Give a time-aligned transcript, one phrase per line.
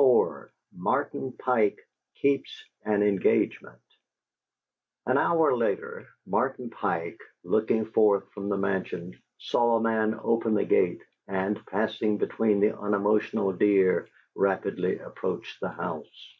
[0.00, 1.78] XXIV MARTIN PIKE
[2.22, 3.82] KEEPS AN ENGAGEMENT
[5.04, 10.64] An hour later, Martin Pike, looking forth from the Mansion, saw a man open the
[10.64, 16.34] gate, and, passing between the unemotional deer, rapidly approach the house.